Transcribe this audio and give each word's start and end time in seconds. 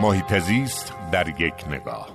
محیط 0.00 0.38
زیست 0.38 0.92
در 1.12 1.28
یک 1.28 1.54
نگاه. 1.70 2.08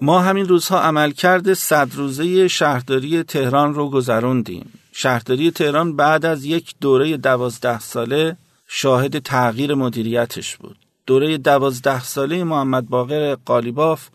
ما 0.00 0.20
همین 0.20 0.48
روزها 0.48 0.80
عملکرد 0.80 1.54
صد 1.54 1.88
روزه 1.94 2.48
شهرداری 2.48 3.22
تهران 3.22 3.74
رو 3.74 3.90
گذروندیم. 3.90 4.72
شهرداری 4.92 5.50
تهران 5.50 5.96
بعد 5.96 6.24
از 6.24 6.44
یک 6.44 6.74
دوره 6.80 7.16
دوازده 7.16 7.80
ساله 7.80 8.36
شاهد 8.68 9.18
تغییر 9.18 9.74
مدیریتش 9.74 10.56
بود. 10.56 10.76
دوره 11.06 11.38
دوازده 11.38 12.04
ساله 12.04 12.44
محمد 12.44 12.88
باقر 12.88 13.34
قالیباف 13.34 14.08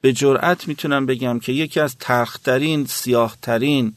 به 0.00 0.12
جرأت 0.12 0.68
می‌تونم 0.68 1.06
بگم 1.06 1.38
که 1.38 1.52
یکی 1.52 1.80
از 1.80 1.96
ترخترین، 1.96 2.84
سیاهترین 2.84 3.96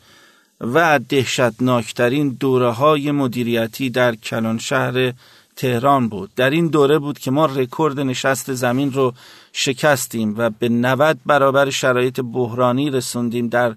و 0.62 1.00
دهشتناکترین 1.10 2.30
دوره 2.30 2.72
های 2.72 3.12
مدیریتی 3.12 3.90
در 3.90 4.16
کلان 4.16 4.58
شهر 4.58 5.14
تهران 5.56 6.10
بود. 6.10 6.32
در 6.36 6.50
این 6.50 6.68
دوره 6.68 7.00
بود 7.00 7.20
که 7.20 7.32
ما 7.32 7.46
رکورد 7.46 8.00
نشست 8.00 8.54
زمین 8.54 8.94
رو 8.94 9.14
شکستیم 9.54 10.36
و 10.38 10.50
به 10.50 10.70
90 10.70 11.20
برابر 11.26 11.70
شرایط 11.70 12.20
بحرانی 12.20 12.90
رسوندیم 12.90 13.48
در 13.48 13.76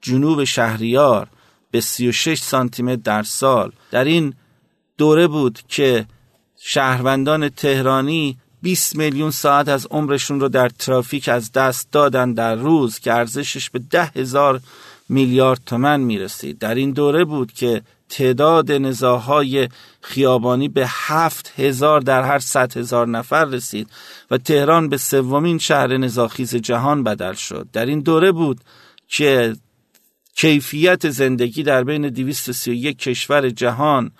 جنوب 0.00 0.44
شهریار 0.44 1.28
به 1.70 1.80
36 1.80 2.38
سانتی 2.38 2.96
در 2.96 3.22
سال. 3.22 3.72
در 3.90 4.04
این 4.04 4.34
دوره 4.98 5.26
بود 5.26 5.58
که 5.68 6.06
شهروندان 6.56 7.48
تهرانی 7.48 8.38
20 8.62 8.96
میلیون 8.96 9.30
ساعت 9.30 9.68
از 9.68 9.86
عمرشون 9.90 10.40
رو 10.40 10.48
در 10.48 10.68
ترافیک 10.68 11.28
از 11.28 11.52
دست 11.52 11.92
دادن 11.92 12.32
در 12.32 12.54
روز 12.54 12.98
که 12.98 13.12
ارزشش 13.12 13.70
به 13.70 13.78
ده 13.78 14.04
هزار 14.04 14.60
میلیارد 15.08 15.60
تومن 15.66 16.00
می‌رسید. 16.00 16.58
در 16.58 16.74
این 16.74 16.90
دوره 16.90 17.24
بود 17.24 17.52
که 17.52 17.82
تعداد 18.08 18.72
نزاهای 18.72 19.68
خیابانی 20.00 20.68
به 20.68 20.84
هفت 20.88 21.52
هزار 21.56 22.00
در 22.00 22.22
هر 22.22 22.38
صد 22.38 22.76
هزار 22.76 23.08
نفر 23.08 23.44
رسید 23.44 23.88
و 24.30 24.38
تهران 24.38 24.88
به 24.88 24.96
سومین 24.96 25.58
شهر 25.58 25.96
نزاخیز 25.96 26.56
جهان 26.56 27.04
بدل 27.04 27.32
شد. 27.32 27.68
در 27.72 27.86
این 27.86 28.00
دوره 28.00 28.32
بود 28.32 28.60
که 29.08 29.56
کیفیت 30.34 31.10
زندگی 31.10 31.62
در 31.62 31.84
بین 31.84 32.08
231 32.08 32.98
کشور 32.98 33.50
جهان 33.50 34.10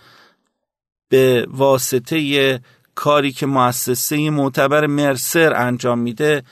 به 1.09 1.47
واسطه 1.51 2.61
کاری 3.03 3.33
که 3.33 3.47
مؤسسه 3.47 4.31
معتبر 4.31 4.87
مرسر 4.87 5.55
انجام 5.55 5.99
میده 5.99 6.43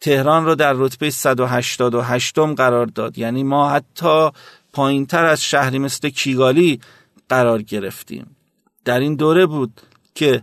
تهران 0.00 0.44
رو 0.44 0.54
در 0.54 0.72
رتبه 0.72 1.10
188 1.10 2.38
قرار 2.38 2.86
داد. 2.86 3.18
یعنی 3.18 3.42
ما 3.42 3.70
حتی 3.70 4.30
پایین 4.72 5.06
تر 5.06 5.24
از 5.24 5.42
شهری 5.42 5.78
مثل 5.78 6.08
کیگالی 6.08 6.80
قرار 7.28 7.62
گرفتیم. 7.62 8.36
در 8.84 9.00
این 9.00 9.14
دوره 9.14 9.46
بود 9.46 9.80
که 10.14 10.42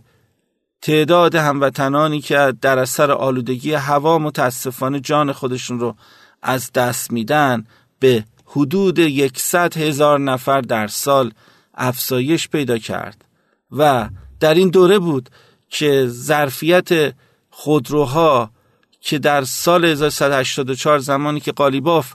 تعداد 0.82 1.34
هموطنانی 1.34 2.20
که 2.20 2.54
در 2.60 2.78
اثر 2.78 3.10
آلودگی 3.10 3.72
هوا 3.72 4.18
متاسفانه 4.18 5.00
جان 5.00 5.32
خودشون 5.32 5.80
رو 5.80 5.96
از 6.42 6.72
دست 6.72 7.12
میدن 7.12 7.66
به 7.98 8.24
حدود 8.46 8.98
یکصد 8.98 9.76
هزار 9.76 10.20
نفر 10.20 10.60
در 10.60 10.86
سال 10.86 11.32
افزایش 11.74 12.48
پیدا 12.48 12.78
کرد. 12.78 13.24
و 13.72 14.08
در 14.40 14.54
این 14.54 14.68
دوره 14.68 14.98
بود 14.98 15.30
که 15.70 16.06
ظرفیت 16.06 17.14
خودروها 17.50 18.50
که 19.00 19.18
در 19.18 19.44
سال 19.44 19.84
1184 19.84 20.98
زمانی 20.98 21.40
که 21.40 21.52
قالیباف 21.52 22.12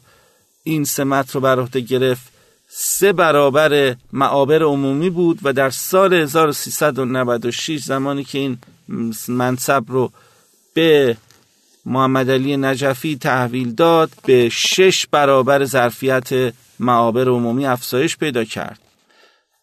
این 0.63 0.83
سمت 0.83 1.35
رو 1.35 1.41
بر 1.41 1.59
عهده 1.59 1.79
گرفت 1.79 2.31
سه 2.67 3.13
برابر 3.13 3.95
معابر 4.13 4.63
عمومی 4.63 5.09
بود 5.09 5.39
و 5.43 5.53
در 5.53 5.69
سال 5.69 6.13
1396 6.13 7.79
زمانی 7.79 8.23
که 8.23 8.37
این 8.37 8.57
منصب 9.27 9.83
رو 9.87 10.11
به 10.73 11.17
محمد 11.85 12.31
علی 12.31 12.57
نجفی 12.57 13.17
تحویل 13.17 13.71
داد 13.71 14.11
به 14.25 14.49
شش 14.49 15.07
برابر 15.07 15.65
ظرفیت 15.65 16.53
معابر 16.79 17.29
عمومی 17.29 17.65
افزایش 17.65 18.17
پیدا 18.17 18.43
کرد. 18.43 18.79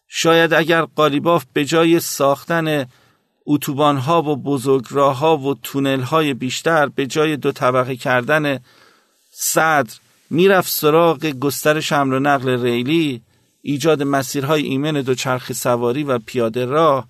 شاید 0.07 0.53
اگر 0.53 0.81
قالیباف 0.81 1.45
به 1.53 1.65
جای 1.65 1.99
ساختن 1.99 2.85
اتوبان 3.51 3.97
ها 3.97 4.21
و 4.21 4.35
بزرگراه 4.35 5.17
ها 5.17 5.37
و 5.37 5.55
تونل 5.63 6.01
های 6.01 6.33
بیشتر 6.33 6.85
به 6.87 7.07
جای 7.07 7.37
دو 7.37 7.51
طبقه 7.51 7.95
کردن 7.95 8.59
صدر 9.31 9.93
می‌رفت 10.29 10.71
سراغ 10.71 11.25
گسترش 11.25 11.93
حمل 11.93 12.13
و 12.13 12.19
نقل 12.19 12.61
ریلی 12.61 13.21
ایجاد 13.61 14.03
مسیرهای 14.03 14.63
ایمن 14.63 15.01
دوچرخه 15.01 15.53
سواری 15.53 16.03
و 16.03 16.19
پیاده 16.19 16.65
راه 16.65 17.07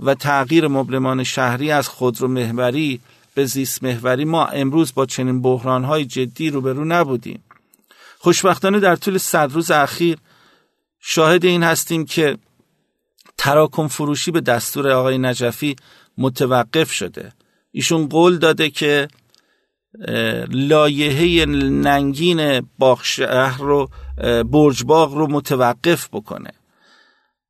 و 0.00 0.14
تغییر 0.14 0.68
مبلمان 0.68 1.24
شهری 1.24 1.70
از 1.70 1.88
خودرو 1.88 2.28
محوری 2.28 3.00
به 3.34 3.44
زیست 3.44 3.82
محوری. 3.82 4.24
ما 4.24 4.46
امروز 4.46 4.94
با 4.94 5.06
چنین 5.06 5.42
بحرانهای 5.42 6.04
جدی 6.04 6.50
روبرو 6.50 6.84
نبودیم. 6.84 7.42
خوشبختانه 8.18 8.80
در 8.80 8.96
طول 8.96 9.18
صد 9.18 9.52
روز 9.52 9.70
اخیر 9.70 10.18
شاهد 11.00 11.44
این 11.44 11.62
هستیم 11.62 12.04
که 12.04 12.38
تراکم 13.38 13.88
فروشی 13.88 14.30
به 14.30 14.40
دستور 14.40 14.90
آقای 14.90 15.18
نجفی 15.18 15.76
متوقف 16.18 16.92
شده. 16.92 17.32
ایشون 17.70 18.08
قول 18.08 18.38
داده 18.38 18.70
که 18.70 19.08
لایحه 20.48 21.46
ننگین 21.46 22.68
باغ 22.78 23.00
شهر 23.02 23.58
رو 23.58 23.90
برج 24.44 24.84
باغ 24.84 25.14
رو 25.14 25.26
متوقف 25.26 26.08
بکنه. 26.12 26.50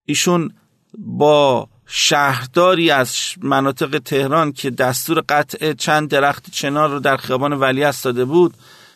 ایشون 0.04 0.54
با 0.98 1.68
شهرداری 1.86 2.90
از 2.90 3.16
مناطق 3.42 3.98
تهران 3.98 4.52
که 4.52 4.70
دستور 4.70 5.24
قطع 5.28 5.72
چند 5.72 6.10
درخت 6.10 6.50
چنار 6.50 6.90
رو 6.90 7.00
در 7.00 7.16
خیابان 7.16 7.52
ولی 7.52 7.92
داده 8.02 8.24
بود 8.24 8.54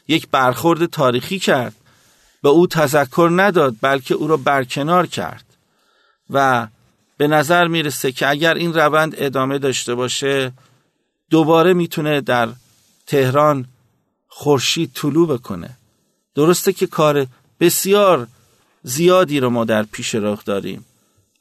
یک 0.09 0.29
برخورد 0.31 0.87
تاریخی 0.87 1.39
کرد. 1.39 1.75
به 2.43 2.49
او 2.49 2.67
تذکر 2.67 3.31
نداد 3.33 3.77
بلکه 3.81 4.15
او 4.15 4.29
را 4.29 4.37
برکنار 4.37 5.07
کرد. 5.07 5.45
و 6.31 6.67
به 7.23 7.29
نظر 7.29 7.69
می‌رسه 7.69 8.13
که 8.13 8.29
اگر 8.29 8.55
این 8.55 8.75
روند 8.75 9.15
ادامه 9.19 9.59
داشته 9.59 9.95
باشه 9.95 10.53
دوباره 11.31 11.75
می‌تونه 11.75 12.21
در 12.21 12.49
تهران 13.07 13.67
خورشید 14.29 14.91
طلوع 14.95 15.29
بکنه. 15.29 15.71
درسته 16.35 16.73
که 16.73 16.87
کار 16.87 17.27
بسیار 17.61 18.27
زیادی 18.83 19.41
رو 19.41 19.51
ما 19.51 19.65
در 19.65 19.83
پیش 19.83 20.15
راه 20.15 20.43
داریم. 20.47 20.85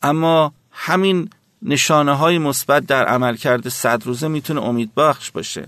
اما 0.01 0.53
همین 0.71 1.29
نشانه 1.61 2.13
های 2.13 2.37
مثبت 2.37 2.85
در 2.85 3.05
عملکرد 3.05 3.69
صد 3.69 4.05
روزه 4.05 4.27
می‌تونه 4.27 4.61
امیدبخش 4.61 5.31
باشه. 5.31 5.67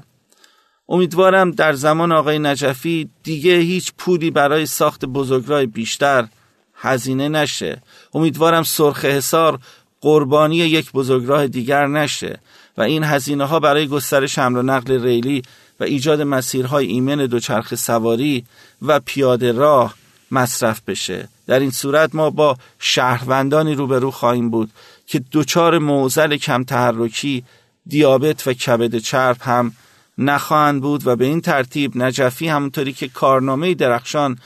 امیدوارم 0.89 1.51
در 1.51 1.73
زمان 1.73 2.11
آقای 2.11 2.39
نجفی 2.39 3.09
دیگه 3.23 3.57
هیچ 3.57 3.93
پولی 3.97 4.31
برای 4.31 4.65
ساخت 4.65 5.05
بزرگراه 5.05 5.65
بیشتر 5.65 6.27
هزینه 6.75 7.29
نشه. 7.29 7.81
امیدوارم 8.13 8.63
سرخ 8.63 9.05
حسار 9.05 9.59
قربانی 10.03 10.55
یک 10.55 10.91
بزرگراه 10.91 11.47
دیگر 11.47 11.87
نشه 11.87 12.39
و 12.77 12.81
این 12.81 13.03
هزینه 13.03 13.45
ها 13.45 13.59
برای 13.59 13.87
گسترش 13.87 14.39
حمل 14.39 14.57
و 14.57 14.61
نقل 14.61 15.03
ریلی 15.03 15.41
و 15.79 15.83
ایجاد 15.83 16.21
مسیرهای 16.21 16.85
ایمن 16.87 17.25
دوچرخه 17.25 17.75
سواری 17.75 18.45
و 18.81 18.99
پیاده 18.99 19.51
راه 19.51 19.95
مصرف 20.31 20.81
بشه. 20.87 21.27
در 21.47 21.59
این 21.59 21.71
صورت 21.71 22.15
ما 22.15 22.29
با 22.29 22.57
شهروندانی 22.79 23.75
روبرو 23.75 24.11
خواهیم 24.11 24.49
بود 24.49 24.69
که 25.07 25.23
دچار 25.31 25.77
موزل 25.77 26.37
کم 26.37 26.63
تحرکی 26.63 27.43
دیابت 27.87 28.47
و 28.47 28.53
کبد 28.53 28.97
چرب 28.97 29.37
هم 29.41 29.71
نخواهند 30.17 30.81
بود 30.81 31.07
و 31.07 31.15
به 31.15 31.25
این 31.25 31.41
ترتیب 31.41 31.97
نجفی 31.97 32.47
همونطوری 32.47 32.93
که 32.93 33.07
کارنامه 33.07 33.73
درخشان 33.73 34.37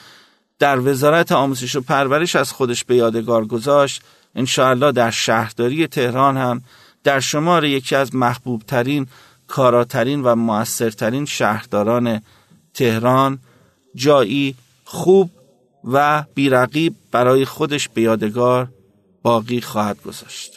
در 0.60 0.80
وزارت 0.80 1.32
آموزش 1.32 1.76
و 1.76 1.82
پرورش 1.82 2.36
از 2.36 2.52
خودش 2.52 2.84
به 2.84 2.96
یادگار 2.96 3.46
گذاشت 3.46 4.02
انشاءالله 4.36 4.92
در 4.92 5.12
شهرداری 5.12 5.88
تهران 5.88 6.38
هم 6.38 6.62
در 7.04 7.20
شمار 7.20 7.66
یکی 7.66 7.96
از 7.96 8.16
محبوب 8.16 8.64
ترین 8.68 9.08
کاراترین 9.48 10.24
و 10.24 10.36
موثرترین 10.36 11.26
شهرداران 11.26 12.22
تهران 12.74 13.40
جایی 13.96 14.56
خوب 14.84 15.32
و 15.84 16.24
بیرقیب 16.36 16.96
برای 17.12 17.46
خودش 17.46 17.90
به 17.90 18.02
یادگار 18.02 18.68
باقی 19.22 19.62
خواهد 19.62 20.02
گذاشت. 20.02 20.57